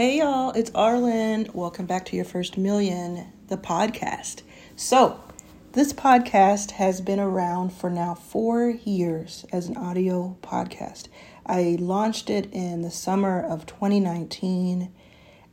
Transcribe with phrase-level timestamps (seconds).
[0.00, 1.52] Hey y'all, it's Arlan.
[1.52, 4.42] Welcome back to your first million, the podcast.
[4.76, 5.20] So,
[5.72, 11.08] this podcast has been around for now four years as an audio podcast.
[11.44, 14.92] I launched it in the summer of 2019,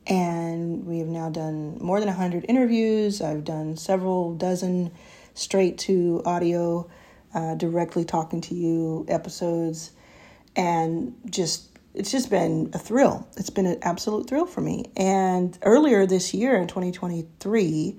[0.05, 3.23] and we have now done more than 100 interviews.
[3.23, 4.91] I've done several dozen
[5.33, 6.87] straight to audio,
[7.33, 9.91] uh, directly talking to you episodes,
[10.55, 13.27] and just it's just been a thrill.
[13.37, 14.85] It's been an absolute thrill for me.
[14.97, 17.97] And earlier this year in 2023,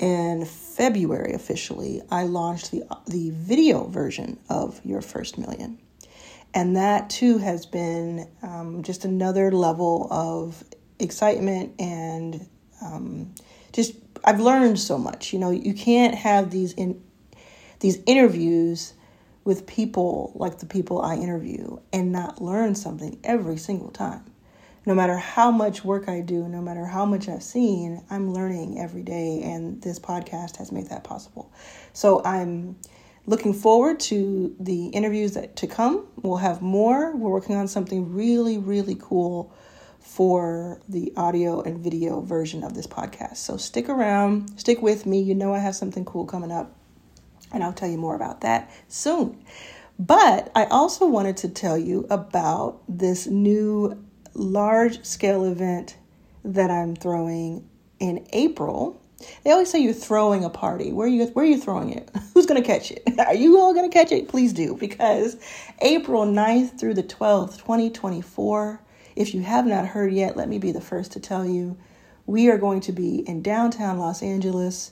[0.00, 5.78] in February officially, I launched the the video version of Your First Million,
[6.52, 10.64] and that too has been um, just another level of
[10.98, 12.46] excitement and
[12.82, 13.34] um,
[13.72, 15.32] just I've learned so much.
[15.32, 17.00] You know, you can't have these in
[17.78, 18.93] these interviews
[19.44, 24.24] with people like the people I interview and not learn something every single time.
[24.86, 28.78] No matter how much work I do, no matter how much I've seen, I'm learning
[28.78, 31.50] every day, and this podcast has made that possible.
[31.94, 32.76] So I'm
[33.26, 36.06] looking forward to the interviews that to come.
[36.22, 37.16] We'll have more.
[37.16, 39.54] We're working on something really, really cool
[40.00, 43.38] for the audio and video version of this podcast.
[43.38, 45.22] So stick around, stick with me.
[45.22, 46.76] You know I have something cool coming up
[47.54, 49.42] and I'll tell you more about that soon.
[49.98, 55.96] But I also wanted to tell you about this new large scale event
[56.44, 57.68] that I'm throwing
[58.00, 59.00] in April.
[59.44, 60.92] They always say you're throwing a party.
[60.92, 62.10] Where are you where are you throwing it?
[62.34, 63.02] Who's going to catch it?
[63.18, 64.28] Are you all going to catch it?
[64.28, 65.36] Please do because
[65.80, 68.80] April 9th through the 12th, 2024.
[69.16, 71.78] If you have not heard yet, let me be the first to tell you.
[72.26, 74.90] We are going to be in downtown Los Angeles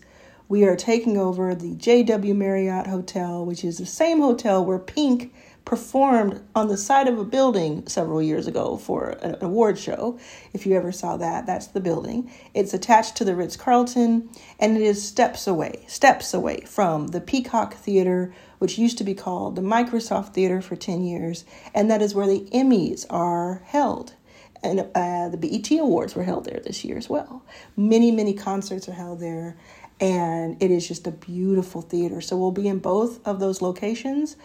[0.53, 5.33] we are taking over the JW Marriott Hotel, which is the same hotel where Pink
[5.65, 10.19] performed on the side of a building several years ago for an award show.
[10.53, 12.31] If you ever saw that, that's the building.
[12.53, 14.29] It's attached to the Ritz Carlton
[14.61, 19.15] and it is steps away, steps away from the Peacock Theater, which used to be
[19.15, 24.17] called the Microsoft Theater for 10 years, and that is where the Emmys are held.
[24.65, 27.43] And uh, the BET Awards were held there this year as well.
[27.77, 29.57] Many, many concerts are held there
[30.03, 32.21] and it is just a beautiful theater.
[32.21, 34.37] So we'll be in both of those locations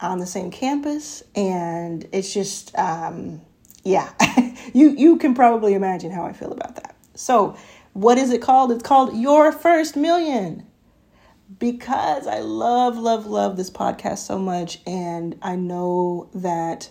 [0.00, 3.40] on the same campus, and it's just um,
[3.84, 4.12] yeah,
[4.74, 6.96] you you can probably imagine how I feel about that.
[7.14, 7.56] So,
[7.92, 8.72] what is it called?
[8.72, 10.64] It's called Your First Million.
[11.58, 16.90] Because I love, love, love this podcast so much, and I know that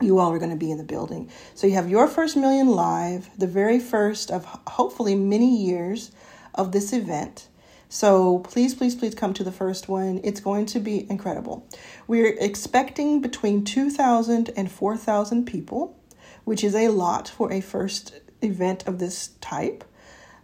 [0.00, 1.30] you all are going to be in the building.
[1.54, 6.10] So, you have Your First Million live, the very first of hopefully many years
[6.54, 7.48] of this event.
[7.88, 10.20] So please, please, please come to the first one.
[10.22, 11.66] It's going to be incredible.
[12.06, 15.98] We're expecting between 2,000 and 4,000 people,
[16.44, 19.84] which is a lot for a first event of this type.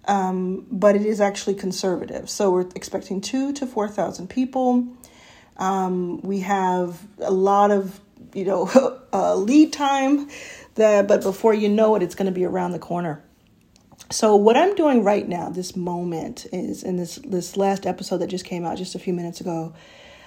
[0.07, 2.29] Um, but it is actually conservative.
[2.29, 4.87] So we're expecting two to 4,000 people.
[5.57, 8.01] Um, we have a lot of,
[8.35, 10.29] you know, uh, lead time
[10.75, 13.24] that, but before you know it, it's going to be around the corner.
[14.11, 18.27] So what I'm doing right now, this moment, is in this this last episode that
[18.27, 19.73] just came out just a few minutes ago.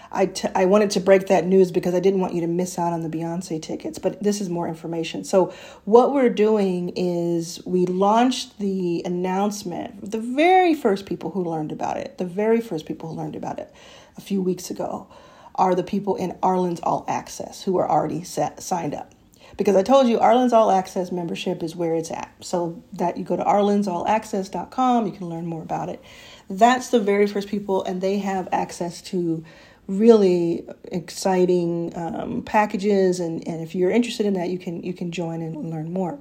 [0.10, 2.80] I, t- I wanted to break that news because I didn't want you to miss
[2.80, 5.26] out on the Beyonce tickets, but this is more information.
[5.26, 11.74] So, what we're doing is we launched the announcement, the very first people who learned
[11.74, 13.72] about it, the very first people who learned about it
[14.16, 15.08] a few weeks ago
[15.56, 19.14] are the people in Arlan's All Access who are already set, signed up
[19.58, 22.32] because I told you Arlan's All Access membership is where it's at.
[22.42, 26.02] So that you go to arlansallaccess.com, you can learn more about it.
[26.50, 29.44] That's the very first people, and they have access to
[29.88, 33.20] really exciting um, packages.
[33.20, 36.20] And, and if you're interested in that, you can you can join and learn more.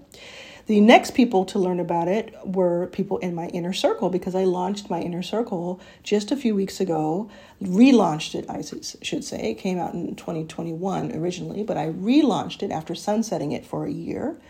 [0.67, 4.43] The next people to learn about it were people in my inner circle because I
[4.43, 7.31] launched my inner circle just a few weeks ago.
[7.63, 8.63] Relaunched it, I
[9.01, 9.53] should say.
[9.53, 13.93] It came out in 2021 originally, but I relaunched it after sunsetting it for a
[13.93, 14.41] year.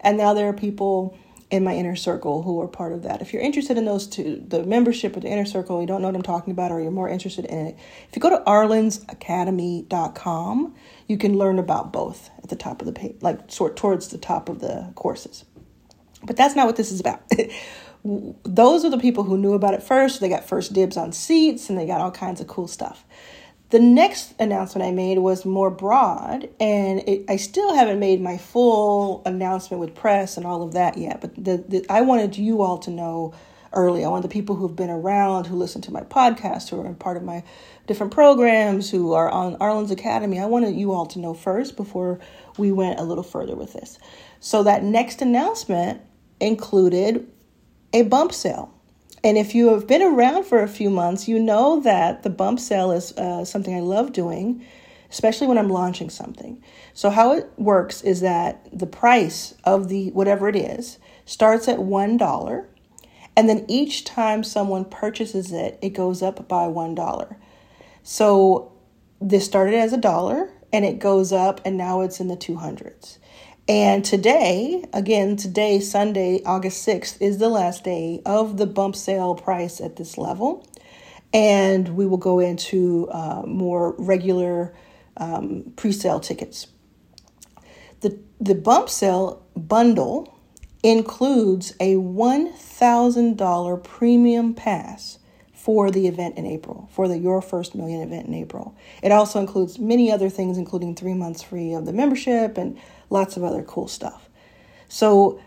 [0.00, 1.14] And now there are people
[1.50, 3.20] in my inner circle who are part of that.
[3.20, 6.08] If you're interested in those two, the membership of the inner circle, you don't know
[6.08, 7.76] what I'm talking about, or you're more interested in it,
[8.08, 10.74] if you go to arlansacademy.com,
[11.06, 14.16] you can learn about both at the top of the page, like sort towards the
[14.16, 15.44] top of the courses.
[16.26, 17.22] But that's not what this is about.
[18.04, 20.20] Those are the people who knew about it first.
[20.20, 23.04] They got first dibs on seats and they got all kinds of cool stuff.
[23.70, 28.38] The next announcement I made was more broad, and it, I still haven't made my
[28.38, 31.20] full announcement with press and all of that yet.
[31.20, 33.34] But the, the, I wanted you all to know
[33.72, 34.04] early.
[34.04, 37.16] I want the people who've been around, who listen to my podcast, who are part
[37.16, 37.42] of my
[37.88, 40.38] different programs, who are on Arlan's Academy.
[40.38, 42.20] I wanted you all to know first before
[42.56, 43.98] we went a little further with this.
[44.38, 46.00] So that next announcement
[46.40, 47.26] included
[47.92, 48.72] a bump sale.
[49.24, 52.60] And if you have been around for a few months, you know that the bump
[52.60, 54.64] sale is uh, something I love doing,
[55.10, 56.62] especially when I'm launching something.
[56.94, 61.78] So, how it works is that the price of the whatever it is starts at
[61.78, 62.66] $1
[63.36, 67.36] and then each time someone purchases it, it goes up by $1.
[68.02, 68.72] So
[69.20, 73.18] this started as a dollar and it goes up and now it's in the 200s.
[73.68, 79.34] And today, again, today, Sunday, August 6th, is the last day of the bump sale
[79.34, 80.64] price at this level.
[81.32, 84.72] And we will go into uh, more regular
[85.16, 86.68] um, pre sale tickets.
[88.02, 90.38] The, the bump sale bundle
[90.84, 95.18] includes a $1,000 premium pass
[95.52, 98.76] for the event in April, for the Your First Million event in April.
[99.02, 102.78] It also includes many other things, including three months free of the membership and
[103.10, 104.28] lots of other cool stuff.
[104.88, 105.40] So,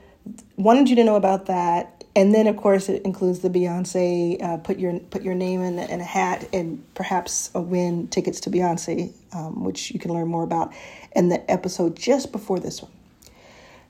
[0.58, 2.04] wanted you to know about that.
[2.16, 5.80] And then, of course, it includes the Beyonce uh, put your put your name in,
[5.80, 10.44] in a hat and perhaps win tickets to Beyonce, um, which you can learn more
[10.44, 10.74] about
[11.16, 12.92] in the episode just before this one.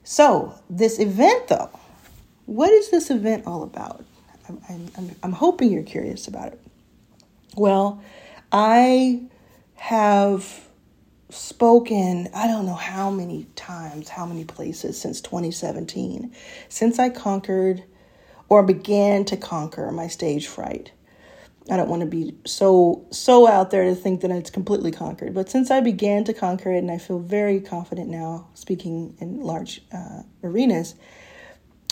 [0.04, 1.70] So, this event, though,
[2.46, 4.04] what is this event all about?
[4.48, 6.62] I'm, I'm, I'm hoping you're curious about it.
[7.56, 8.02] Well,
[8.52, 9.22] I
[9.76, 10.68] have
[11.30, 16.34] spoken, I don't know how many times, how many places since 2017,
[16.70, 17.84] since I conquered
[18.50, 20.92] or began to conquer my stage fright.
[21.70, 25.36] I don't want to be so so out there to think that it's completely conquered,
[25.36, 29.42] but since I began to conquer it, and I feel very confident now speaking in
[29.42, 30.96] large uh, arenas,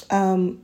[0.10, 0.64] um,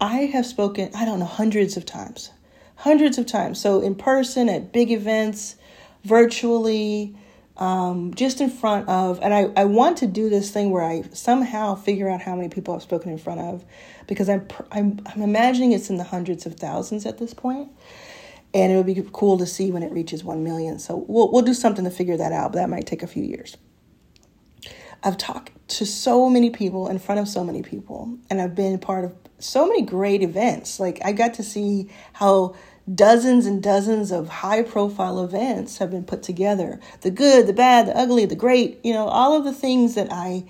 [0.00, 2.30] I have spoken, I don't know, hundreds of times.
[2.76, 3.60] Hundreds of times.
[3.60, 5.56] So in person, at big events,
[6.04, 7.16] virtually,
[7.60, 11.02] um, just in front of, and I, I want to do this thing where I
[11.12, 13.64] somehow figure out how many people I've spoken in front of
[14.06, 17.70] because I'm, I'm, I'm imagining it's in the hundreds of thousands at this point
[18.52, 21.42] and it would be cool to see when it reaches 1 million so we'll, we'll
[21.42, 23.56] do something to figure that out but that might take a few years
[25.04, 28.76] i've talked to so many people in front of so many people and i've been
[28.76, 30.78] part of so many great events.
[30.78, 32.54] Like I got to see how
[32.94, 36.80] dozens and dozens of high profile events have been put together.
[37.02, 40.08] The good, the bad, the ugly, the great, you know, all of the things that
[40.10, 40.44] I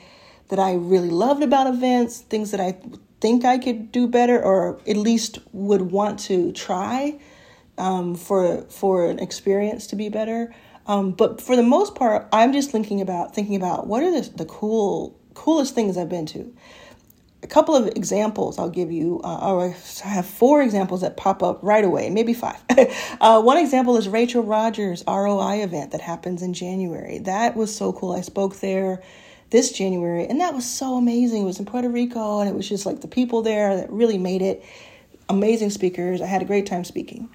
[0.49, 2.77] that I really loved about events, things that I
[3.21, 7.21] think I could do better or at least would want to try
[7.79, 10.55] um, for for an experience to be better.
[10.87, 14.29] Um, but for the most part, I'm just thinking about thinking about what are the,
[14.31, 16.53] the cool coolest things I've been to
[17.43, 21.43] a couple of examples I'll give you, uh, or I have four examples that pop
[21.43, 22.61] up right away, maybe five.
[23.21, 27.19] uh, one example is Rachel Rodgers' ROI event that happens in January.
[27.19, 28.13] That was so cool.
[28.13, 29.03] I spoke there
[29.51, 31.43] this January, and that was so amazing.
[31.43, 34.19] It was in Puerto Rico, and it was just like the people there that really
[34.19, 34.65] made it.
[35.29, 36.21] Amazing speakers.
[36.21, 37.31] I had a great time speaking.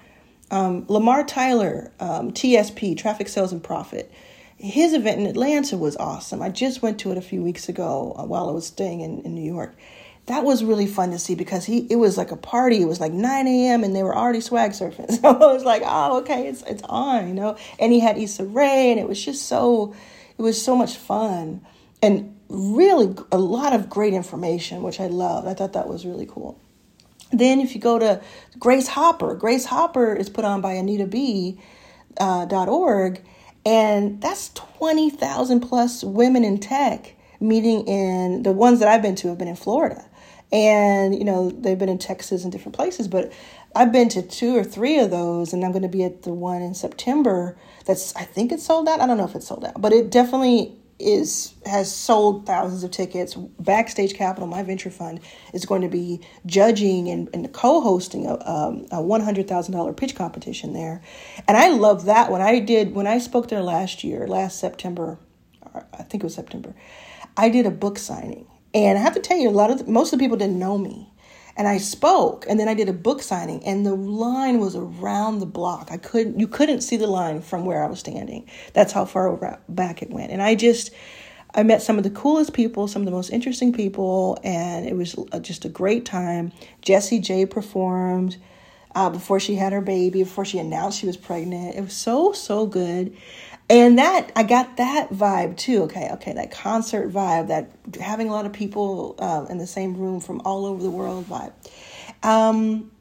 [0.50, 4.12] Um, Lamar Tyler, um, TSP, Traffic Sales and Profit
[4.58, 6.42] his event in Atlanta was awesome.
[6.42, 9.20] I just went to it a few weeks ago uh, while I was staying in,
[9.22, 9.74] in New York.
[10.26, 12.82] That was really fun to see because he it was like a party.
[12.82, 13.84] It was like 9 a.m.
[13.84, 15.10] and they were already swag surfing.
[15.20, 17.56] So I was like, oh, okay, it's it's on, you know.
[17.78, 19.94] And he had Issa Rae, and it was just so
[20.36, 21.64] it was so much fun
[22.02, 25.46] and really a lot of great information, which I loved.
[25.46, 26.60] I thought that was really cool.
[27.32, 28.20] Then if you go to
[28.58, 31.58] Grace Hopper, Grace Hopper is put on by Anita B.
[32.18, 33.20] Uh, .org
[33.66, 39.28] and that's 20,000 plus women in tech meeting in the ones that I've been to
[39.28, 40.04] have been in Florida.
[40.52, 43.32] And, you know, they've been in Texas and different places, but
[43.74, 46.32] I've been to two or three of those, and I'm going to be at the
[46.32, 47.58] one in September.
[47.84, 49.00] That's, I think it's sold out.
[49.00, 52.90] I don't know if it's sold out, but it definitely is has sold thousands of
[52.90, 53.34] tickets.
[53.34, 55.20] Backstage Capital, my venture fund,
[55.52, 59.92] is going to be judging and, and co-hosting a, um, a one hundred thousand dollar
[59.92, 61.02] pitch competition there,
[61.46, 65.18] and I love that When I did when I spoke there last year, last September,
[65.74, 66.74] I think it was September.
[67.36, 69.84] I did a book signing, and I have to tell you, a lot of the,
[69.90, 71.12] most of the people didn't know me
[71.56, 75.38] and I spoke and then I did a book signing and the line was around
[75.38, 75.88] the block.
[75.90, 78.48] I couldn't you couldn't see the line from where I was standing.
[78.72, 80.32] That's how far back it went.
[80.32, 80.90] And I just
[81.54, 84.94] I met some of the coolest people, some of the most interesting people, and it
[84.94, 86.52] was just a great time.
[86.82, 88.36] Jessie J performed
[88.94, 91.74] uh, before she had her baby, before she announced she was pregnant.
[91.76, 93.16] It was so, so good.
[93.68, 95.82] And that, I got that vibe too.
[95.84, 97.70] Okay, okay, that concert vibe, that
[98.00, 101.26] having a lot of people uh, in the same room from all over the world
[101.26, 101.52] vibe.
[102.22, 102.92] Um,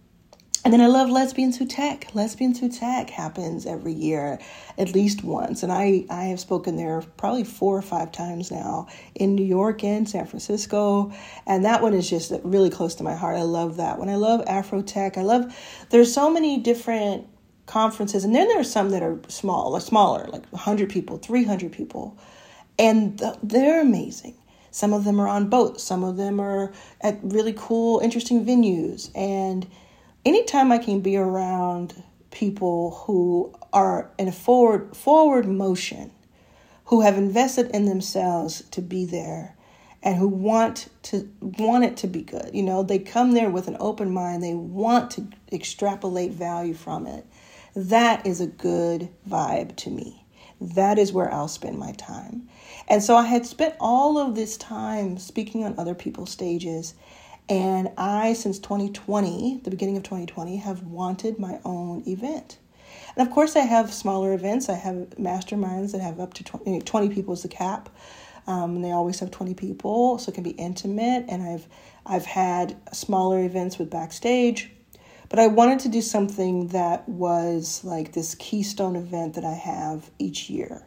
[0.66, 2.16] And then I love Lesbians Who Tech.
[2.16, 4.40] Lesbians Who Tech happens every year,
[4.80, 5.62] at least once.
[5.62, 9.84] And I, I have spoken there probably four or five times now in New York
[9.84, 11.14] and San Francisco.
[11.46, 13.38] And that one is just really close to my heart.
[13.38, 14.10] I love that one.
[14.10, 15.20] I love Afro Tech.
[15.20, 15.56] I love,
[15.92, 17.28] there's so many different
[17.66, 18.24] conferences.
[18.24, 22.18] And then there are some that are small, like smaller, like 100 people, 300 people.
[22.78, 24.36] And they're amazing.
[24.72, 29.10] Some of them are on boats, some of them are at really cool, interesting venues.
[29.16, 29.66] And
[30.26, 36.12] anytime I can be around people who are in a forward forward motion,
[36.86, 39.56] who have invested in themselves to be there
[40.04, 42.52] and who want to want it to be good.
[42.54, 44.44] You know, they come there with an open mind.
[44.44, 47.26] They want to extrapolate value from it.
[47.76, 50.26] That is a good vibe to me.
[50.62, 52.48] That is where I'll spend my time.
[52.88, 56.94] And so I had spent all of this time speaking on other people's stages
[57.48, 62.58] and I, since 2020, the beginning of 2020, have wanted my own event.
[63.16, 64.68] And of course, I have smaller events.
[64.68, 67.90] I have masterminds that have up to 20, 20 people as the cap.
[68.48, 71.26] Um, and they always have 20 people, so it can be intimate.
[71.28, 71.68] And I've
[72.06, 74.72] I've had smaller events with backstage,
[75.30, 80.10] but I wanted to do something that was like this keystone event that I have
[80.20, 80.86] each year,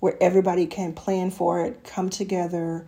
[0.00, 2.86] where everybody can plan for it, come together,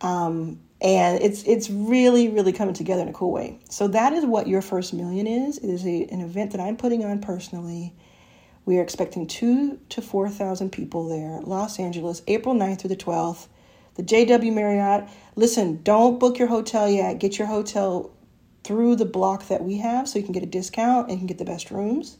[0.00, 3.58] um, and it's it's really really coming together in a cool way.
[3.70, 5.58] So that is what your first million is.
[5.58, 7.94] It is a, an event that i'm putting on personally.
[8.66, 11.40] We are expecting two to four thousand people there.
[11.42, 13.46] Los angeles april 9th through the 12th
[13.94, 15.08] the jw marriott.
[15.36, 17.18] Listen don't book your hotel yet.
[17.18, 18.10] Get your hotel
[18.64, 21.26] through the block that we have so you can get a discount and you can
[21.26, 22.16] get the best rooms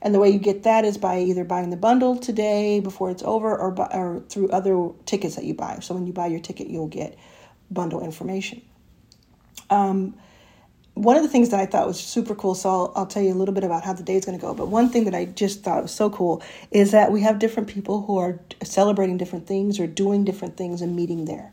[0.00, 3.22] and the way you get that is by either buying the bundle today before it's
[3.22, 6.68] over or, or through other tickets that you buy so when you buy your ticket
[6.68, 7.16] you'll get
[7.70, 8.62] bundle information.
[9.70, 10.14] Um,
[10.94, 13.32] one of the things that I thought was super cool, so I'll, I'll tell you
[13.32, 14.52] a little bit about how the day is going to go.
[14.52, 17.68] But one thing that I just thought was so cool is that we have different
[17.68, 21.52] people who are celebrating different things or doing different things and meeting there.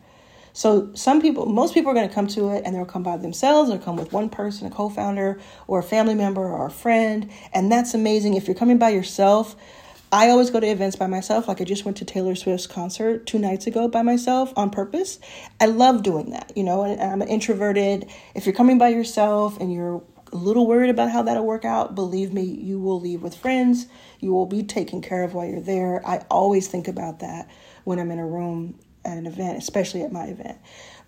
[0.53, 3.17] So some people, most people are going to come to it and they'll come by
[3.17, 7.29] themselves or come with one person, a co-founder or a family member or a friend.
[7.53, 8.35] And that's amazing.
[8.35, 9.55] If you're coming by yourself,
[10.11, 11.47] I always go to events by myself.
[11.47, 15.19] Like I just went to Taylor Swift's concert two nights ago by myself on purpose.
[15.59, 18.09] I love doing that, you know, and I'm an introverted.
[18.33, 20.01] If you're coming by yourself and you're
[20.31, 23.85] a little worried about how that'll work out, believe me, you will leave with friends.
[24.19, 26.01] You will be taken care of while you're there.
[26.07, 27.47] I always think about that
[27.83, 28.79] when I'm in a room
[29.09, 30.57] at an event, especially at my event.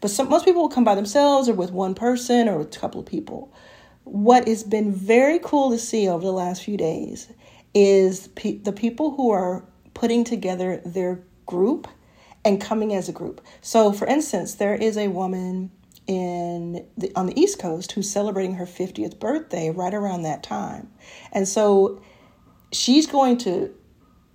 [0.02, 3.00] But some, most people will come by themselves or with one person or a couple
[3.00, 3.54] of people.
[4.04, 7.32] What has been very cool to see over the last few days
[7.74, 11.88] is pe- the people who are putting together their group
[12.44, 13.42] and coming as a group.
[13.62, 15.72] So, for instance, there is a woman
[16.08, 20.92] in the, on the East Coast who's celebrating her 50th birthday right around that time,
[21.32, 22.02] and so
[22.72, 23.74] she's going to.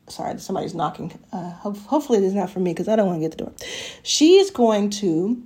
[0.08, 1.18] Sorry, somebody's knocking.
[1.32, 3.52] Uh, hopefully, it is not for me because I don't want to get the door.
[4.02, 5.44] She's going to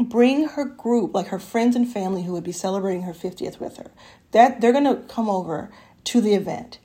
[0.00, 3.76] bring her group, like her friends and family who would be celebrating her 50th with
[3.76, 3.90] her.
[4.32, 5.70] That they're going to come over
[6.04, 6.78] to the event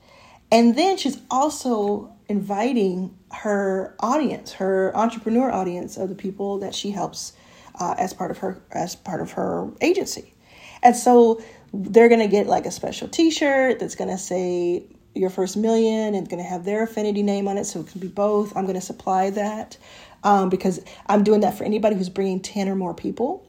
[0.52, 6.90] and then she's also inviting her audience, her entrepreneur audience of the people that she
[6.90, 7.32] helps
[7.78, 10.34] uh, as part of her as part of her agency.
[10.82, 11.40] And so
[11.72, 16.14] they're going to get like a special t-shirt that's going to say your first million
[16.14, 18.56] and going to have their affinity name on it so it can be both.
[18.56, 19.76] I'm going to supply that
[20.22, 23.46] um, because I'm doing that for anybody who's bringing 10 or more people.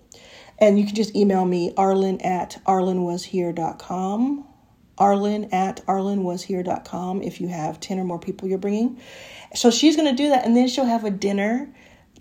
[0.59, 4.45] And you can just email me, arlan at arlanwashere.com
[5.01, 9.01] arlan at arlanwashere.com if you have 10 or more people you're bringing.
[9.55, 10.45] So she's going to do that.
[10.45, 11.67] And then she'll have a dinner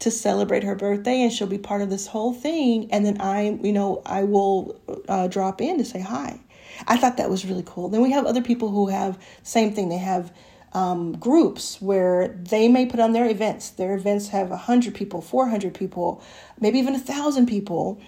[0.01, 2.91] to celebrate her birthday and she'll be part of this whole thing.
[2.91, 6.41] And then I, you know, I will uh, drop in to say hi.
[6.87, 7.89] I thought that was really cool.
[7.89, 9.89] Then we have other people who have same thing.
[9.89, 10.33] They have
[10.73, 13.71] um, groups where they may put on their events.
[13.71, 16.23] Their events have 100 people, 400 people,
[16.61, 18.01] maybe even a 1,000 people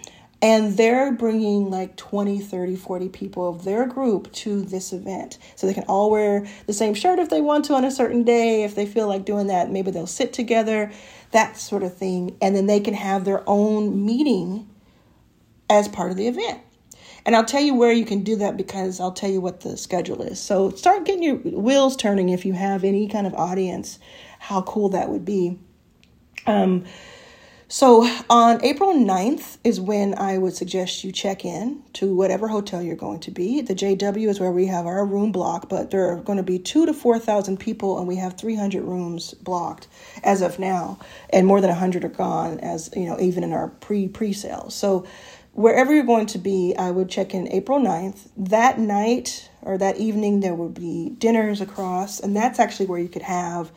[0.43, 5.67] and they're bringing like 20 30 40 people of their group to this event so
[5.67, 8.65] they can all wear the same shirt if they want to on a certain day
[8.65, 10.93] if they feel like doing that maybe they'll sit together
[11.31, 14.69] that sort of thing and then they can have their own meeting
[15.71, 16.61] as part of the event
[17.25, 19.77] and I'll tell you where you can do that because I'll tell you what the
[19.77, 20.41] schedule is.
[20.41, 23.99] So start getting your wheels turning if you have any kind of audience,
[24.39, 25.59] how cool that would be.
[26.47, 26.85] Um,
[27.73, 32.83] so on April 9th is when I would suggest you check in to whatever hotel
[32.83, 33.63] you're going to be.
[33.63, 36.59] The JW is where we have our room block, but there are going to be
[36.59, 39.89] two to 4,000 people and we have 300 rooms blocked
[40.23, 40.99] as of now.
[41.31, 44.75] And more than 100 are gone as, you know, even in our pre pre sales.
[44.75, 45.07] So
[45.53, 48.29] wherever you're going to be, I would check in April 9th.
[48.37, 53.09] That night or that evening, there would be dinners across, and that's actually where you
[53.09, 53.71] could have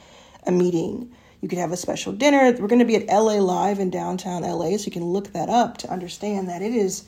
[0.46, 1.12] a meeting.
[1.42, 2.56] You could have a special dinner.
[2.60, 5.50] We're going to be at LA Live in downtown LA, so you can look that
[5.50, 7.06] up to understand that it is.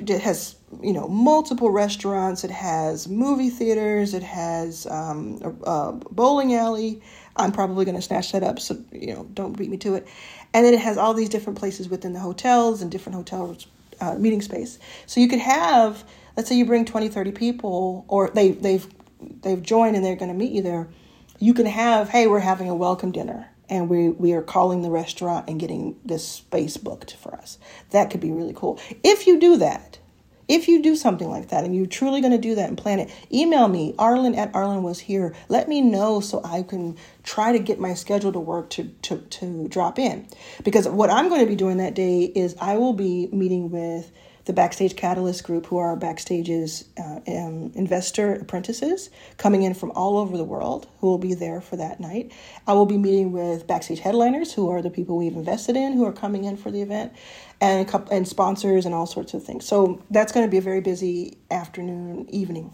[0.00, 2.44] It has you know multiple restaurants.
[2.44, 4.14] It has movie theaters.
[4.14, 7.02] It has um, a, a bowling alley.
[7.36, 10.06] I'm probably going to snatch that up, so you know don't beat me to it.
[10.54, 13.66] And then it has all these different places within the hotels and different hotels
[14.00, 14.78] uh, meeting space.
[15.06, 16.04] So you could have,
[16.36, 18.86] let's say you bring 20, 30 people, or they they've
[19.42, 20.88] they've joined and they're going to meet you there
[21.42, 24.90] you can have, hey, we're having a welcome dinner and we, we are calling the
[24.90, 27.58] restaurant and getting this space booked for us.
[27.90, 28.78] That could be really cool.
[29.02, 29.98] If you do that,
[30.48, 32.98] if you do something like that and you're truly going to do that and plan
[32.98, 35.34] it, email me, Arlan at Arlan was here.
[35.48, 39.18] Let me know so I can try to get my schedule to work to, to,
[39.18, 40.26] to drop in.
[40.64, 44.10] Because what I'm going to be doing that day is I will be meeting with
[44.44, 50.18] the Backstage Catalyst group, who are Backstage's uh, um, investor apprentices coming in from all
[50.18, 52.32] over the world, who will be there for that night.
[52.66, 56.04] I will be meeting with Backstage headliners, who are the people we've invested in, who
[56.04, 57.12] are coming in for the event,
[57.60, 59.64] and and sponsors and all sorts of things.
[59.66, 62.72] So that's going to be a very busy afternoon, evening.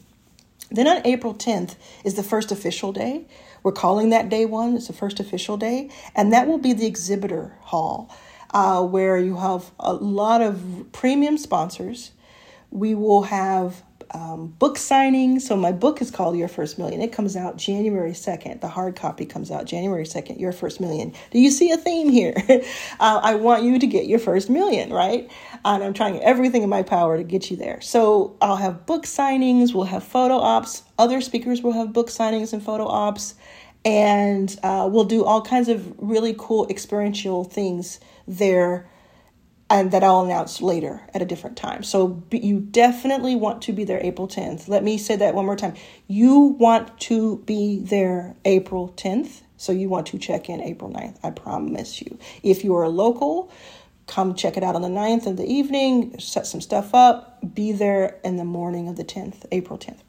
[0.71, 3.27] Then on April 10th is the first official day.
[3.63, 4.77] We're calling that day one.
[4.77, 8.11] It's the first official day, and that will be the exhibitor hall
[8.53, 12.13] uh, where you have a lot of premium sponsors.
[12.71, 15.43] We will have um, book signings.
[15.43, 17.01] So my book is called Your First Million.
[17.01, 18.61] It comes out January 2nd.
[18.61, 21.13] The hard copy comes out January 2nd, Your First Million.
[21.31, 22.35] Do you see a theme here?
[22.49, 25.31] uh, I want you to get your first million, right?
[25.65, 27.81] And I'm trying everything in my power to get you there.
[27.81, 30.83] So I'll have book signings, we'll have photo ops.
[30.99, 33.35] Other speakers will have book signings and photo ops.
[33.85, 38.89] And uh, we'll do all kinds of really cool experiential things there
[39.71, 41.83] and that I'll announce later at a different time.
[41.83, 44.69] So you definitely want to be there April 10th.
[44.69, 45.75] Let me say that one more time.
[46.07, 49.43] You want to be there April 10th.
[49.57, 51.19] So you want to check in April 9th.
[51.23, 52.19] I promise you.
[52.43, 53.53] If you are a local,
[54.07, 57.73] come check it out on the 9th in the evening, set some stuff up, be
[57.73, 60.01] there in the morning of the 10th, April 10th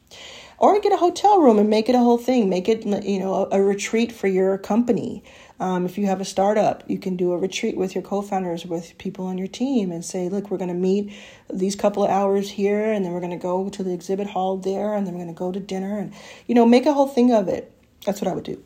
[0.60, 2.50] or get a hotel room and make it a whole thing.
[2.50, 5.24] Make it, you know, a, a retreat for your company.
[5.60, 8.98] Um, if you have a startup, you can do a retreat with your co-founders, with
[8.98, 11.14] people on your team, and say, "Look, we're going to meet
[11.52, 14.58] these couple of hours here, and then we're going to go to the exhibit hall
[14.58, 16.14] there, and then we're going to go to dinner, and
[16.48, 17.72] you know, make a whole thing of it."
[18.06, 18.64] That's what I would do.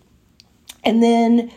[0.83, 1.51] And then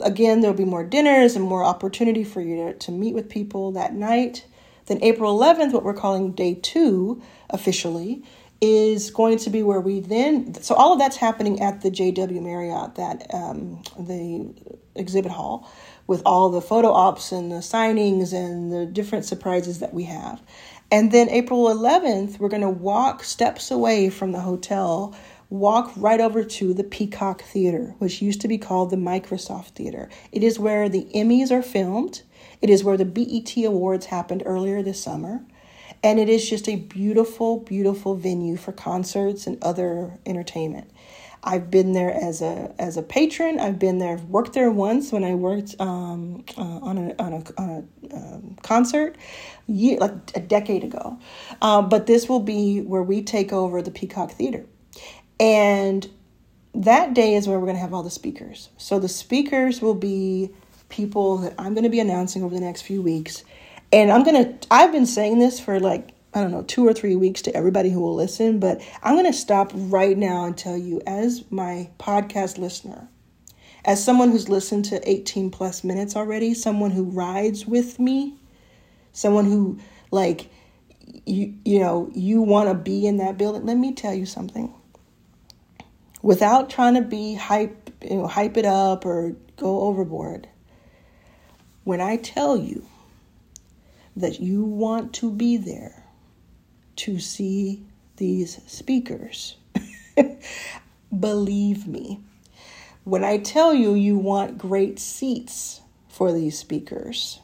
[0.00, 3.72] again, there'll be more dinners and more opportunity for you to, to meet with people
[3.72, 4.46] that night.
[4.86, 8.22] Then April 11th, what we're calling day two officially,
[8.60, 12.42] is going to be where we then so all of that's happening at the JW
[12.42, 14.52] Marriott that um, the
[14.96, 15.70] exhibit hall
[16.08, 20.42] with all the photo ops and the signings and the different surprises that we have.
[20.90, 25.14] And then April 11th, we're going to walk steps away from the hotel,
[25.50, 30.08] walk right over to the Peacock Theater, which used to be called the Microsoft Theater.
[30.32, 32.22] It is where the Emmys are filmed.
[32.62, 35.44] It is where the BET Awards happened earlier this summer.
[36.02, 40.90] And it is just a beautiful, beautiful venue for concerts and other entertainment.
[41.42, 43.60] I've been there as a as a patron.
[43.60, 47.60] I've been there, worked there once when I worked um, uh, on a on a,
[47.60, 49.16] on a um, concert,
[49.66, 51.18] year like a decade ago.
[51.62, 54.66] Um, but this will be where we take over the Peacock Theater,
[55.38, 56.08] and
[56.74, 58.68] that day is where we're going to have all the speakers.
[58.76, 60.50] So the speakers will be
[60.88, 63.44] people that I'm going to be announcing over the next few weeks
[63.92, 66.92] and I'm going to, I've been saying this for like, I don't know, two or
[66.92, 70.56] three weeks to everybody who will listen, but I'm going to stop right now and
[70.56, 73.08] tell you, as my podcast listener,
[73.84, 78.34] as someone who's listened to 18 plus minutes already, someone who rides with me,
[79.12, 79.78] someone who,
[80.10, 80.50] like,
[81.24, 84.74] you, you know, you want to be in that building, let me tell you something.
[86.20, 90.46] Without trying to be hype, you know, hype it up or go overboard,
[91.84, 92.84] when I tell you,
[94.18, 96.04] that you want to be there
[96.96, 97.82] to see
[98.16, 99.56] these speakers.
[101.20, 102.20] Believe me,
[103.04, 107.40] when I tell you you want great seats for these speakers,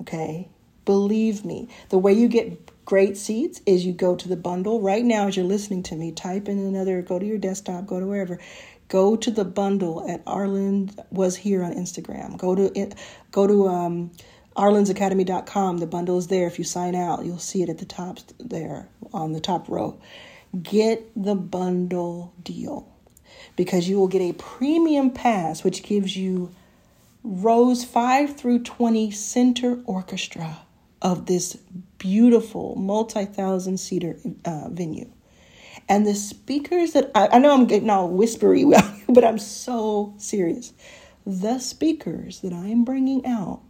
[0.00, 0.48] okay,
[0.84, 5.04] believe me, the way you get great seats is you go to the bundle right
[5.04, 8.06] now as you're listening to me, type in another, go to your desktop, go to
[8.06, 8.40] wherever.
[8.88, 12.36] Go to the bundle at Arlan was here on Instagram.
[12.36, 12.94] Go to it
[13.32, 14.12] go to um,
[14.56, 15.78] arlansacademy.com.
[15.78, 16.46] The bundle is there.
[16.46, 19.98] If you sign out, you'll see it at the top there on the top row.
[20.62, 22.92] Get the bundle deal
[23.56, 26.54] because you will get a premium pass, which gives you
[27.22, 30.58] rows 5 through 20 center orchestra
[31.02, 31.56] of this
[31.98, 35.10] beautiful multi thousand seater uh, venue.
[35.88, 38.64] And the speakers that I, I know I'm getting all whispery,
[39.08, 40.72] but I'm so serious.
[41.26, 43.65] The speakers that I am bringing out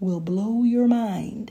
[0.00, 1.50] will blow your mind.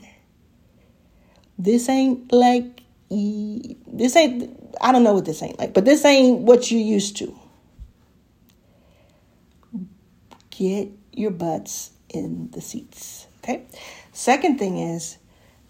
[1.58, 6.40] This ain't like, this ain't, I don't know what this ain't like, but this ain't
[6.40, 7.38] what you're used to.
[10.50, 13.26] Get your butts in the seats.
[13.42, 13.64] Okay.
[14.12, 15.18] Second thing is,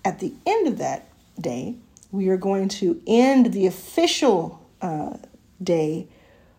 [0.04, 1.08] at the end of that
[1.40, 1.76] day,
[2.10, 5.16] we are going to end the official uh,
[5.62, 6.08] day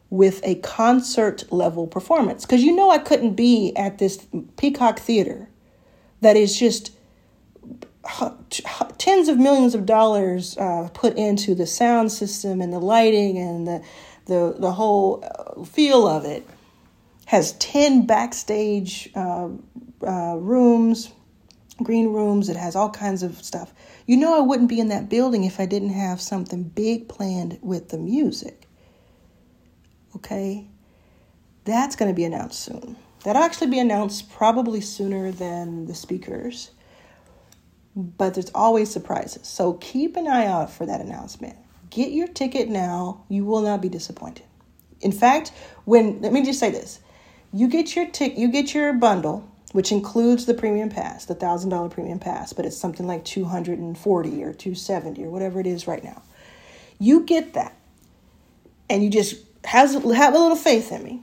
[0.09, 2.45] with a concert level performance.
[2.45, 4.27] Because you know, I couldn't be at this
[4.57, 5.49] Peacock Theater
[6.21, 6.91] that is just
[8.97, 13.67] tens of millions of dollars uh, put into the sound system and the lighting and
[13.67, 13.83] the
[14.25, 16.47] the, the whole uh, feel of it.
[17.25, 19.49] Has 10 backstage uh,
[20.05, 21.11] uh, rooms
[21.83, 22.49] green rooms.
[22.49, 23.73] It has all kinds of stuff.
[24.05, 27.57] You know i wouldn't be in that building if i didn't have something big planned
[27.61, 28.67] with the music.
[30.15, 30.67] Okay?
[31.65, 36.71] That's going to be announced soon That'll actually be announced probably sooner than the speakers,
[37.95, 39.47] but there's always surprises.
[39.47, 41.57] So keep an eye out for that announcement.
[41.89, 43.25] Get your ticket now.
[43.27, 44.45] You will not be disappointed.
[45.01, 45.51] In fact,
[45.85, 46.99] when let me just say this.
[47.51, 51.71] You get your tick you get your bundle, which includes the premium pass, the thousand
[51.71, 56.03] dollar premium pass, but it's something like 240 or 270 or whatever it is right
[56.03, 56.21] now.
[56.99, 57.75] You get that.
[58.89, 61.21] And you just has have a little faith in me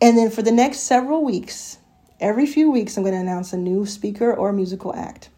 [0.00, 1.78] and then for the next several weeks,
[2.20, 5.30] every few weeks, I'm going to announce a new speaker or musical act.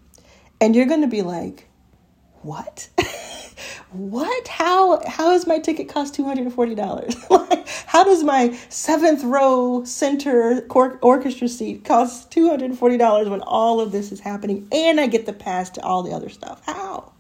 [0.61, 1.68] And you're going to be like,
[2.42, 2.88] what?
[3.90, 4.49] what?
[4.49, 7.14] How how does my ticket cost two hundred and forty dollars?
[7.87, 13.40] how does my seventh row center orchestra seat cost two hundred and forty dollars when
[13.42, 16.62] all of this is happening and I get the pass to all the other stuff?
[16.66, 17.12] How?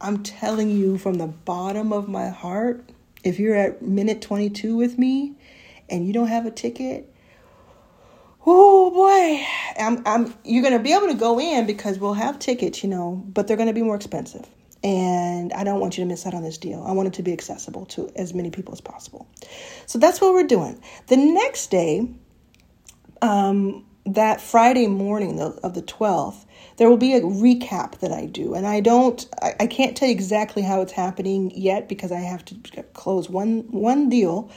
[0.00, 2.88] I'm telling you from the bottom of my heart,
[3.24, 5.34] if you're at minute twenty two with me,
[5.88, 7.12] and you don't have a ticket,
[8.46, 9.46] oh boy,
[9.82, 12.88] I'm, I'm, you're going to be able to go in because we'll have tickets, you
[12.88, 14.46] know, but they're going to be more expensive.
[14.84, 16.84] And I don't want you to miss out on this deal.
[16.86, 19.28] I want it to be accessible to as many people as possible.
[19.86, 20.80] So that's what we're doing.
[21.08, 22.08] The next day,
[23.20, 26.46] um, that Friday morning of the 12th,
[26.76, 28.54] there will be a recap that I do.
[28.54, 32.20] And I don't, I, I can't tell you exactly how it's happening yet because I
[32.20, 34.50] have to close one, one deal.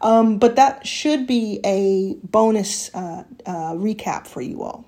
[0.00, 4.84] Um, but that should be a bonus uh, uh, recap for you all.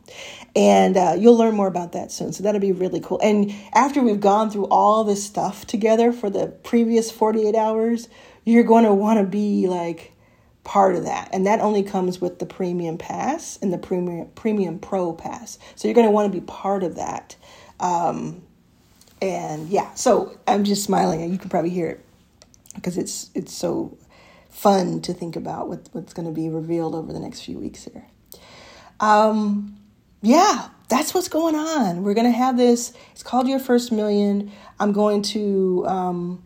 [0.54, 2.32] And uh, you'll learn more about that soon.
[2.32, 3.20] So that'll be really cool.
[3.22, 8.08] And after we've gone through all this stuff together for the previous 48 hours,
[8.44, 10.12] you're going to want to be like
[10.64, 11.30] part of that.
[11.32, 15.58] And that only comes with the premium pass and the premium premium pro pass.
[15.74, 17.36] So you're going to want to be part of that.
[17.80, 18.42] Um,
[19.22, 21.32] and yeah, so I'm just smiling.
[21.32, 22.04] You can probably hear it
[22.74, 23.96] because it's it's so
[24.58, 27.84] fun to think about what, what's going to be revealed over the next few weeks
[27.84, 28.06] here.
[28.98, 29.78] Um,
[30.20, 32.02] yeah, that's what's going on.
[32.02, 32.92] We're going to have this.
[33.12, 34.50] It's called Your First Million.
[34.80, 35.84] I'm going to.
[35.86, 36.42] Um,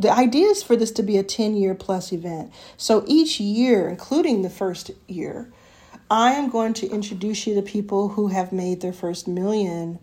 [0.00, 2.52] the idea is for this to be a 10 year plus event.
[2.78, 5.52] So each year, including the first year,
[6.10, 9.98] I am going to introduce you to people who have made their first million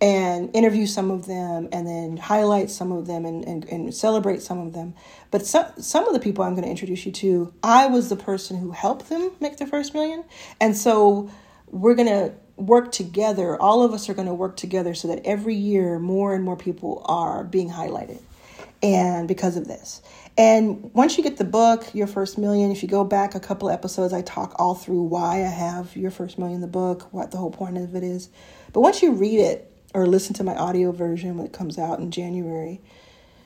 [0.00, 4.42] and interview some of them and then highlight some of them and, and, and celebrate
[4.42, 4.94] some of them.
[5.30, 8.16] But some, some of the people I'm going to introduce you to, I was the
[8.16, 10.24] person who helped them make their first million.
[10.60, 11.30] And so
[11.68, 13.60] we're going to work together.
[13.60, 16.56] All of us are going to work together so that every year more and more
[16.56, 18.20] people are being highlighted.
[18.82, 20.02] And because of this.
[20.36, 23.70] And once you get the book, Your First Million, if you go back a couple
[23.70, 27.38] episodes, I talk all through why I have Your First Million, the book, what the
[27.38, 28.28] whole point of it is.
[28.74, 32.00] But once you read it, or listen to my audio version when it comes out
[32.00, 32.80] in January,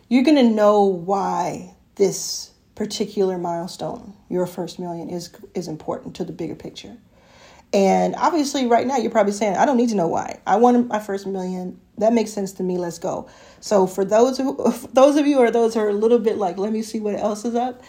[0.08, 6.24] you're going to know why this particular milestone, your first million, is is important to
[6.24, 6.96] the bigger picture.
[7.72, 10.40] And obviously, right now, you're probably saying, I don't need to know why.
[10.46, 11.78] I want my first million.
[11.98, 12.78] That makes sense to me.
[12.78, 13.28] Let's go.
[13.60, 14.56] So, for those who,
[14.94, 17.14] those of you or those who are a little bit like, let me see what
[17.16, 17.82] else is up,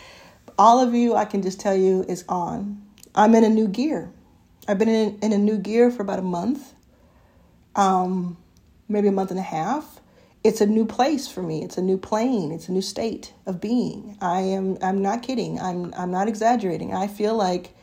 [0.58, 2.82] all of you, I can just tell you, is on.
[3.15, 4.12] I'm in a new gear.
[4.67, 6.74] I've been in, in a new gear for about a month.
[7.76, 8.38] Um,
[8.89, 9.99] maybe a month and a half
[10.43, 11.63] it's a new place for me.
[11.63, 12.52] It's a new plane.
[12.52, 14.17] It's a new state of being.
[14.21, 15.60] I am i'm not kidding.
[15.60, 16.93] I'm i'm not exaggerating.
[16.93, 17.75] I feel like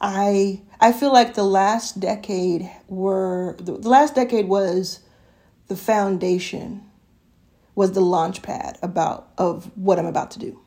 [0.00, 5.00] i i feel like the last decade were the, the last decade was
[5.68, 6.82] the foundation
[7.76, 10.60] was the launch pad about of what i'm about to do.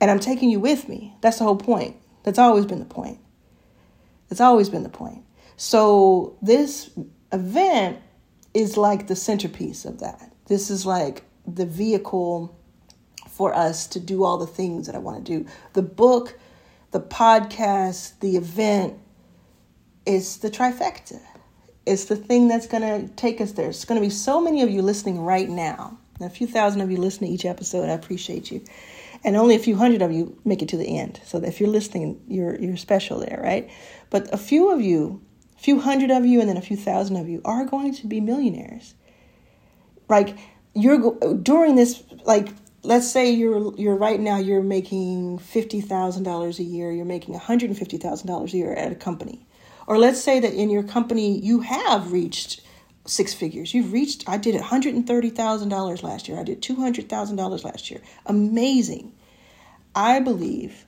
[0.00, 1.14] And i'm taking you with me.
[1.20, 1.96] That's the whole point.
[2.22, 3.18] That's always been the point.
[4.28, 5.24] That's always been the point.
[5.56, 6.90] So this
[7.32, 7.98] event
[8.54, 10.32] is like the centerpiece of that.
[10.46, 12.56] This is like the vehicle
[13.28, 15.48] for us to do all the things that I want to do.
[15.72, 16.38] The book,
[16.90, 18.98] the podcast, the event
[20.04, 21.20] is the trifecta.
[21.86, 23.70] It's the thing that's going to take us there.
[23.70, 25.98] It's going to be so many of you listening right now.
[26.20, 27.88] A few thousand of you listen to each episode.
[27.88, 28.62] I appreciate you.
[29.24, 31.20] And only a few hundred of you make it to the end.
[31.24, 33.70] So if you're listening, you're you're special there, right?
[34.10, 35.20] But a few of you,
[35.62, 38.20] few hundred of you and then a few thousand of you are going to be
[38.20, 38.94] millionaires.
[40.08, 40.36] Like
[40.74, 42.48] you're during this like
[42.82, 48.56] let's say you're you're right now you're making $50,000 a year, you're making $150,000 a
[48.56, 49.46] year at a company.
[49.86, 52.60] Or let's say that in your company you have reached
[53.06, 53.72] six figures.
[53.72, 56.40] You've reached I did $130,000 last year.
[56.40, 58.00] I did $200,000 last year.
[58.26, 59.12] Amazing.
[59.94, 60.86] I believe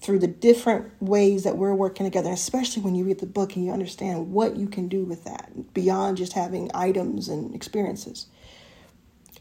[0.00, 3.64] through the different ways that we're working together, especially when you read the book and
[3.64, 8.26] you understand what you can do with that beyond just having items and experiences.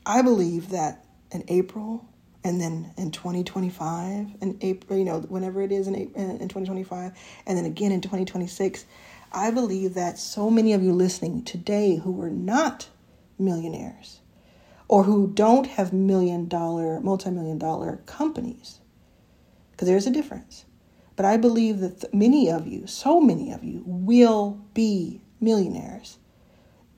[0.06, 2.06] I believe that in April
[2.44, 7.12] and then in 2025 and April, you know, whenever it is in, in 2025,
[7.46, 8.86] and then again in 2026,
[9.32, 12.88] I believe that so many of you listening today who are not
[13.38, 14.20] millionaires
[14.88, 18.80] or who don't have million dollar, multi million dollar companies,
[19.80, 20.66] because there's a difference.
[21.16, 26.18] But I believe that many of you, so many of you, will be millionaires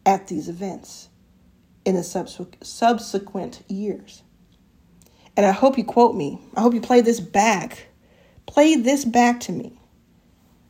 [0.03, 1.09] at these events
[1.85, 4.23] in the subsequent years.
[5.37, 6.41] And I hope you quote me.
[6.55, 7.89] I hope you play this back.
[8.47, 9.79] Play this back to me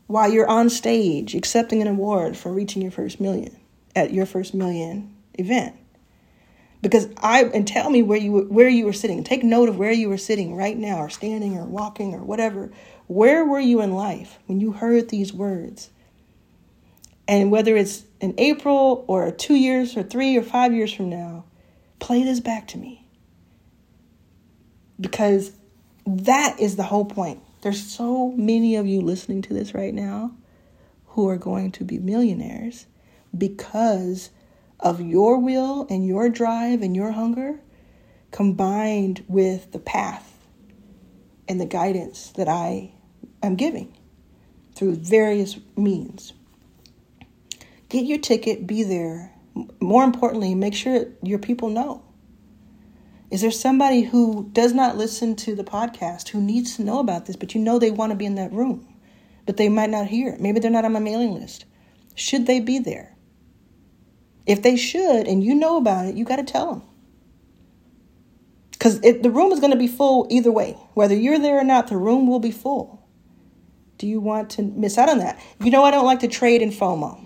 [0.08, 3.56] while you're on stage accepting an award for reaching your first million
[3.95, 5.78] at your first million event.
[6.82, 9.24] Because I and tell me where you where you were sitting.
[9.24, 12.72] Take note of where you were sitting right now, or standing, or walking, or whatever.
[13.08, 15.91] Where were you in life when you heard these words?
[17.28, 21.46] And whether it's in April or two years or three or five years from now,
[22.00, 23.06] play this back to me
[25.00, 25.52] because
[26.06, 27.41] that is the whole point.
[27.62, 30.36] There's so many of you listening to this right now
[31.08, 32.86] who are going to be millionaires
[33.38, 34.30] because
[34.82, 37.60] of your will and your drive and your hunger
[38.32, 40.48] combined with the path
[41.48, 42.94] and the guidance that I
[43.44, 43.98] am giving
[44.76, 46.34] through various means.
[47.89, 49.34] Get your ticket, be there.
[49.82, 52.04] More importantly, make sure your people know.
[53.30, 57.26] Is there somebody who does not listen to the podcast who needs to know about
[57.26, 58.88] this, but you know they want to be in that room,
[59.46, 60.36] but they might not hear?
[60.39, 61.65] Maybe they're not on my mailing list.
[62.15, 63.11] Should they be there?
[64.45, 66.84] If they should, and you know about it, you got to tell them.
[68.71, 70.75] Because the room is going to be full either way.
[70.95, 73.08] Whether you're there or not, the room will be full.
[73.99, 75.39] Do you want to miss out on that?
[75.63, 77.23] You know, I don't like to trade in FOMO.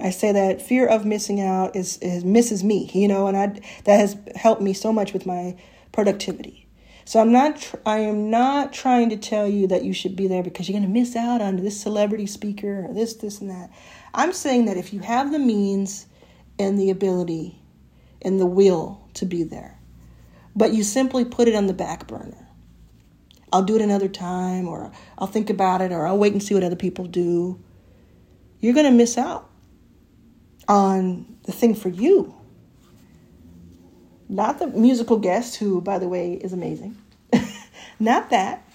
[0.00, 3.60] I say that fear of missing out is, is misses me, you know, and I
[3.84, 5.56] that has helped me so much with my
[5.92, 6.66] productivity.
[7.04, 10.26] So I'm not tr- I am not trying to tell you that you should be
[10.26, 13.50] there because you're going to miss out on this celebrity speaker or this this and
[13.50, 13.70] that.
[14.14, 16.06] I'm saying that if you have the means
[16.58, 17.60] and the ability
[18.22, 19.78] and the will to be there,
[20.54, 22.48] but you simply put it on the back burner.
[23.52, 26.54] I'll do it another time or I'll think about it or I'll wait and see
[26.54, 27.60] what other people do.
[28.58, 29.48] You're going to miss out
[30.66, 32.34] on the thing for you.
[34.28, 36.96] Not the musical guest, who, by the way, is amazing.
[38.00, 38.66] not that.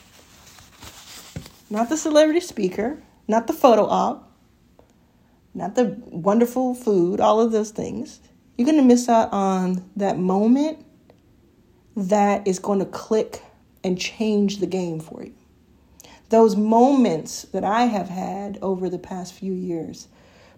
[1.69, 3.01] Not the celebrity speaker.
[3.27, 4.28] Not the photo op.
[5.53, 8.19] Not the wonderful food, all of those things.
[8.57, 10.85] You're going to miss out on that moment
[11.95, 13.41] that is going to click
[13.83, 15.33] and change the game for you.
[16.29, 20.07] Those moments that I have had over the past few years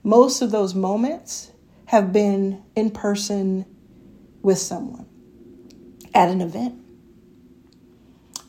[0.03, 1.51] most of those moments
[1.85, 3.65] have been in person
[4.41, 5.05] with someone
[6.13, 6.75] at an event.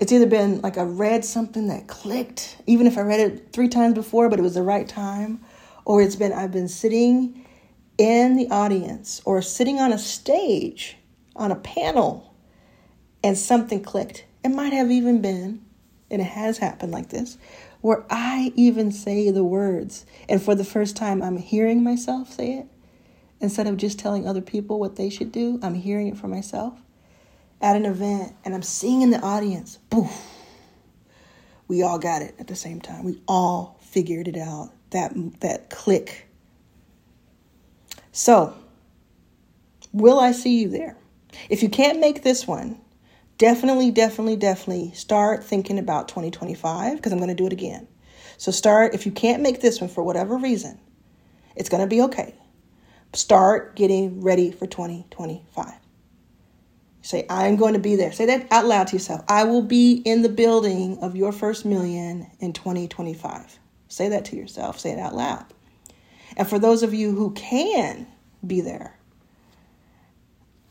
[0.01, 3.69] It's either been like I read something that clicked, even if I read it three
[3.69, 5.41] times before, but it was the right time,
[5.85, 7.47] or it's been I've been sitting
[7.99, 10.97] in the audience or sitting on a stage
[11.37, 12.35] on a panel
[13.23, 14.25] and something clicked.
[14.45, 15.65] It might have even been,
[16.11, 17.39] and it has happened like this,
[17.81, 20.05] where I even say the words.
[20.29, 22.67] And for the first time, I'm hearing myself say it.
[23.41, 26.75] Instead of just telling other people what they should do, I'm hearing it for myself
[27.63, 30.11] at an event and I'm seeing in the audience, poof,
[31.69, 33.05] we all got it at the same time.
[33.05, 34.73] We all figured it out.
[34.93, 36.29] That that click.
[38.13, 38.55] So,
[39.93, 40.97] will I see you there?
[41.51, 42.81] If you can't make this one,
[43.39, 47.89] definitely, definitely, definitely start thinking about 2025 because I'm going to do it again.
[48.39, 50.79] So start, if you can't make this one for whatever reason,
[51.57, 52.35] It's going to be okay.
[53.15, 55.75] Start getting ready for 2025.
[57.03, 58.13] Say, I'm going to be there.
[58.13, 59.23] Say that out loud to yourself.
[59.29, 63.59] I will be in the building of your first million in 2025.
[63.93, 64.81] Say that to yourself.
[64.81, 65.45] Say it out loud.
[66.35, 68.07] And for those of you who can
[68.45, 68.97] be there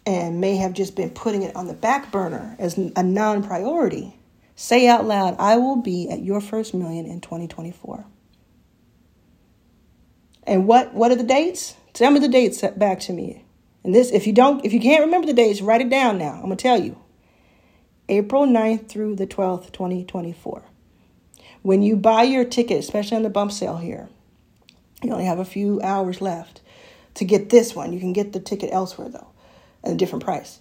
[0.08, 4.18] and may have just been putting it on the back burner as a non priority,
[4.56, 8.06] say out loud, I will be at your first million in 2024.
[10.48, 11.76] And what, what are the dates?
[11.94, 13.46] Tell me the dates back to me.
[13.84, 16.34] And this, if you don't, if you can't remember the dates, write it down now.
[16.34, 17.00] I'm gonna tell you.
[18.10, 20.64] April 9th through the 12th, 2024.
[21.62, 24.10] When you buy your ticket, especially on the bump sale here,
[25.04, 26.62] you only have a few hours left
[27.16, 27.94] to get this one.
[27.94, 29.28] You can get the ticket elsewhere though,
[29.84, 30.60] at a different price.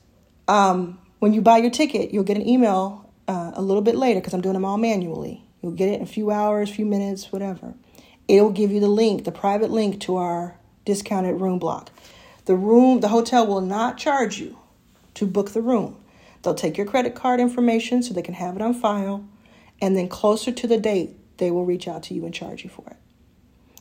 [0.48, 4.20] Um, when you buy your ticket, you'll get an email uh, a little bit later
[4.20, 5.44] because I'm doing them all manually.
[5.62, 7.74] You'll get it in a few hours, a few minutes, whatever.
[8.28, 11.90] It'll give you the link, the private link to our discounted room block.
[12.46, 14.58] The room, the hotel will not charge you
[15.14, 15.96] to book the room.
[16.42, 19.24] They'll take your credit card information so they can have it on file,
[19.80, 22.70] and then closer to the date, they will reach out to you and charge you
[22.70, 22.96] for it.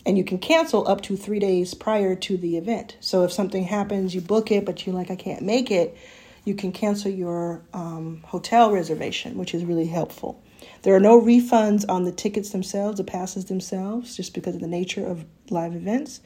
[0.06, 2.98] And you can cancel up to three days prior to the event.
[3.00, 5.98] So if something happens, you book it, but you're like, I can't make it,
[6.46, 10.42] you can cancel your um, hotel reservation, which is really helpful.
[10.82, 14.68] There are no refunds on the tickets themselves, the passes themselves, just because of the
[14.68, 16.22] nature of live events.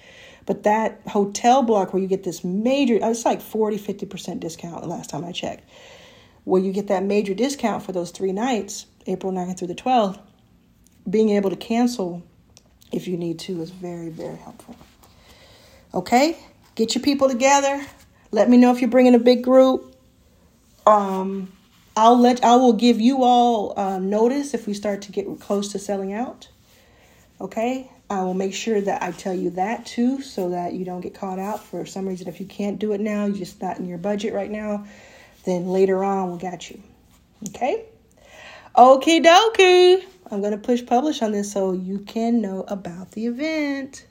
[0.45, 4.87] But that hotel block where you get this major, it's like 40, 50% discount the
[4.87, 5.67] last time I checked,
[6.43, 10.19] where you get that major discount for those three nights, April 9th through the 12th,
[11.09, 12.23] being able to cancel
[12.91, 14.75] if you need to is very, very helpful.
[15.93, 16.37] Okay?
[16.75, 17.83] Get your people together.
[18.31, 19.95] Let me know if you're bringing a big group.
[20.85, 21.51] Um,
[21.95, 25.71] I'll let I will give you all uh, notice if we start to get close
[25.73, 26.47] to selling out.
[27.39, 31.01] Okay, I will make sure that I tell you that too, so that you don't
[31.01, 32.27] get caught out for some reason.
[32.27, 34.85] If you can't do it now, you're just not in your budget right now,
[35.45, 36.81] then later on we'll get you.
[37.49, 37.85] Okay?
[38.75, 40.03] Okie dokie.
[40.31, 44.07] I'm going to push publish on this so you can know about the event.